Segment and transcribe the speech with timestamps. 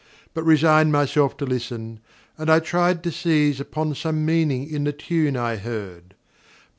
[0.33, 1.99] but resigned Myself to listen,
[2.35, 6.15] and I tried to seize Upon some meaning in the tune I heard.